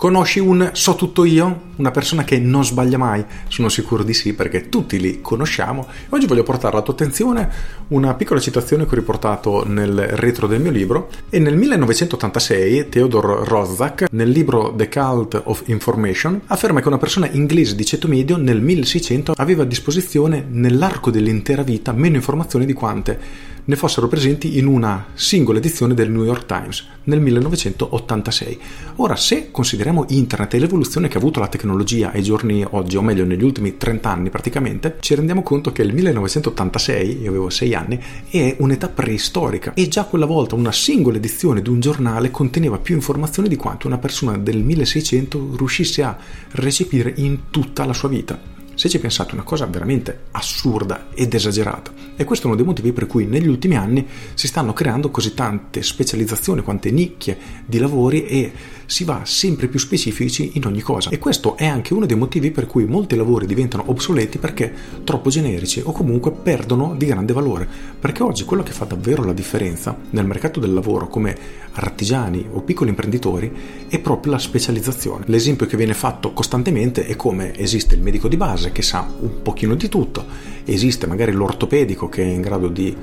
[0.00, 1.68] Conosci un so tutto io?
[1.76, 3.22] Una persona che non sbaglia mai?
[3.48, 5.86] Sono sicuro di sì perché tutti li conosciamo.
[6.08, 7.50] Oggi voglio portare alla tua attenzione
[7.88, 13.44] una piccola citazione che ho riportato nel retro del mio libro e nel 1986 Theodore
[13.44, 18.38] Roszak nel libro The Cult of Information afferma che una persona inglese di ceto medio
[18.38, 24.58] nel 1600 aveva a disposizione nell'arco dell'intera vita meno informazioni di quante ne fossero presenti
[24.58, 28.60] in una singola edizione del New York Times nel 1986.
[28.96, 33.02] Ora, se consideriamo internet e l'evoluzione che ha avuto la tecnologia ai giorni oggi, o
[33.02, 37.74] meglio negli ultimi 30 anni praticamente, ci rendiamo conto che il 1986, io avevo 6
[37.74, 42.78] anni, è un'età preistorica e già quella volta una singola edizione di un giornale conteneva
[42.78, 46.16] più informazioni di quanto una persona del 1600 riuscisse a
[46.52, 48.59] recepire in tutta la sua vita.
[48.80, 51.92] Se ci pensate, una cosa veramente assurda ed esagerata.
[52.16, 55.34] E questo è uno dei motivi per cui negli ultimi anni si stanno creando così
[55.34, 58.52] tante specializzazioni, quante nicchie di lavori e
[58.86, 61.10] si va sempre più specifici in ogni cosa.
[61.10, 64.72] E questo è anche uno dei motivi per cui molti lavori diventano obsoleti perché
[65.04, 67.68] troppo generici o comunque perdono di grande valore.
[68.00, 71.36] Perché oggi quello che fa davvero la differenza nel mercato del lavoro come
[71.72, 73.52] artigiani o piccoli imprenditori
[73.88, 75.24] è proprio la specializzazione.
[75.28, 79.42] L'esempio che viene fatto costantemente è come esiste il medico di base che sa un
[79.42, 80.24] pochino di tutto,
[80.64, 82.96] esiste magari l'ortopedico che è in grado di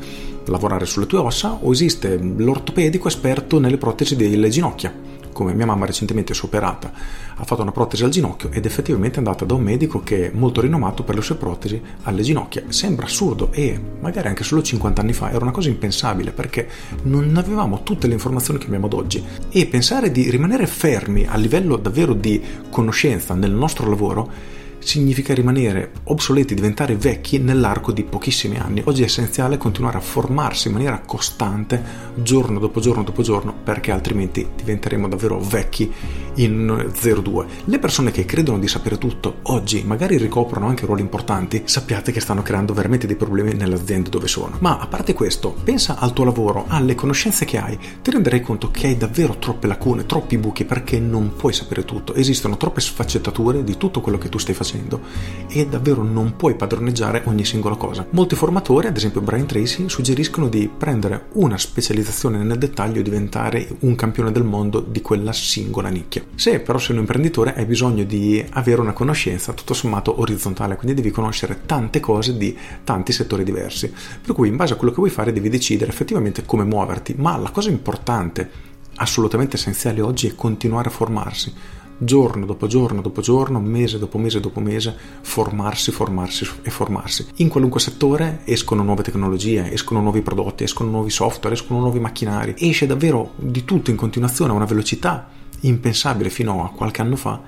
[0.46, 5.08] lavorare sulle tue ossa o esiste l'ortopedico esperto nelle protesi delle ginocchia
[5.38, 6.92] come mia mamma recentemente si è operata,
[7.36, 10.32] ha fatto una protesi al ginocchio ed effettivamente è andata da un medico che è
[10.34, 12.64] molto rinomato per le sue protesi alle ginocchia.
[12.70, 15.30] Sembra assurdo e magari anche solo 50 anni fa.
[15.30, 16.68] Era una cosa impensabile perché
[17.04, 19.24] non avevamo tutte le informazioni che abbiamo ad oggi.
[19.52, 24.56] E pensare di rimanere fermi a livello davvero di conoscenza nel nostro lavoro
[24.88, 28.82] significa rimanere obsoleti, diventare vecchi nell'arco di pochissimi anni.
[28.86, 31.84] Oggi è essenziale continuare a formarsi in maniera costante,
[32.16, 35.94] giorno dopo giorno dopo giorno, perché altrimenti diventeremo davvero vecchi
[36.38, 37.46] in 02.
[37.66, 42.20] Le persone che credono di sapere tutto oggi magari ricoprono anche ruoli importanti, sappiate che
[42.20, 44.58] stanno creando veramente dei problemi nelle aziende dove sono.
[44.60, 48.72] Ma a parte questo, pensa al tuo lavoro, alle conoscenze che hai, ti renderai conto
[48.72, 52.14] che hai davvero troppe lacune, troppi buchi perché non puoi sapere tutto.
[52.14, 55.02] Esistono troppe sfaccettature di tutto quello che tu stai facendo
[55.50, 58.06] e davvero non puoi padroneggiare ogni singola cosa.
[58.12, 63.68] Molti formatori, ad esempio Brian Tracy, suggeriscono di prendere una specializzazione nel dettaglio e diventare
[63.80, 66.27] un campione del mondo di quella singola nicchia.
[66.36, 70.96] Se però sei un imprenditore hai bisogno di avere una conoscenza tutto sommato orizzontale, quindi
[70.96, 73.92] devi conoscere tante cose di tanti settori diversi.
[74.22, 77.36] Per cui in base a quello che vuoi fare devi decidere effettivamente come muoverti, ma
[77.38, 78.50] la cosa importante,
[78.96, 81.54] assolutamente essenziale oggi è continuare a formarsi
[81.98, 87.26] giorno dopo giorno dopo giorno, mese dopo mese dopo mese, formarsi, formarsi e formarsi.
[87.38, 92.56] In qualunque settore escono nuove tecnologie, escono nuovi prodotti, escono nuovi software, escono nuovi macchinari,
[92.58, 95.28] esce davvero di tutto in continuazione a una velocità
[95.62, 97.42] impensabile fino a qualche anno fa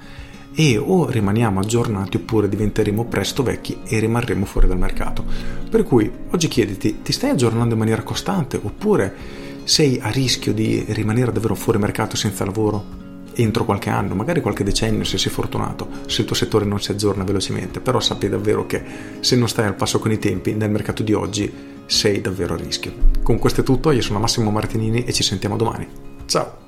[0.54, 5.24] e o rimaniamo aggiornati oppure diventeremo presto vecchi e rimarremo fuori dal mercato.
[5.70, 9.16] Per cui oggi chiediti, ti stai aggiornando in maniera costante oppure
[9.64, 12.98] sei a rischio di rimanere davvero fuori mercato senza lavoro
[13.36, 16.92] entro qualche anno, magari qualche decennio se sei fortunato, se il tuo settore non si
[16.92, 18.84] aggiorna velocemente, però sappi davvero che
[19.20, 21.52] se non stai al passo con i tempi nel mercato di oggi
[21.86, 22.92] sei davvero a rischio.
[23.24, 25.88] Con questo è tutto, io sono Massimo Martinini e ci sentiamo domani.
[26.26, 26.59] Ciao!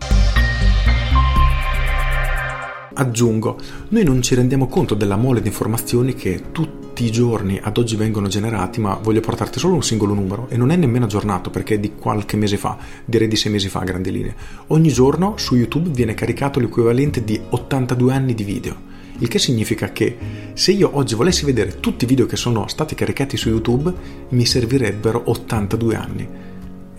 [3.01, 3.57] Aggiungo,
[3.89, 7.95] noi non ci rendiamo conto della mole di informazioni che tutti i giorni ad oggi
[7.95, 11.73] vengono generati, ma voglio portarti solo un singolo numero e non è nemmeno aggiornato perché
[11.73, 14.35] è di qualche mese fa, direi di sei mesi fa a grandi linee.
[14.67, 18.75] Ogni giorno su YouTube viene caricato l'equivalente di 82 anni di video.
[19.17, 20.15] Il che significa che
[20.53, 23.91] se io oggi volessi vedere tutti i video che sono stati caricati su YouTube,
[24.29, 26.29] mi servirebbero 82 anni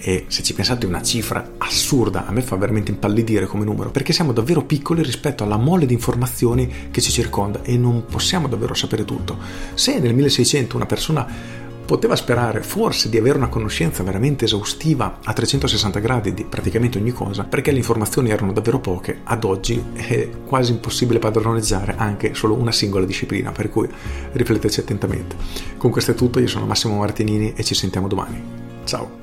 [0.04, 3.92] e se ci pensate è una cifra assurda, a me fa veramente impallidire come numero,
[3.92, 8.48] perché siamo davvero piccoli rispetto alla mole di informazioni che ci circonda e non possiamo
[8.48, 9.38] davvero sapere tutto.
[9.74, 15.32] Se nel 1600 una persona poteva sperare forse di avere una conoscenza veramente esaustiva a
[15.32, 20.28] 360 gradi di praticamente ogni cosa, perché le informazioni erano davvero poche, ad oggi è
[20.44, 23.88] quasi impossibile padroneggiare anche solo una singola disciplina, per cui
[24.32, 25.36] rifletteci attentamente.
[25.76, 28.42] Con questo è tutto, io sono Massimo Martinini e ci sentiamo domani.
[28.84, 29.21] Ciao!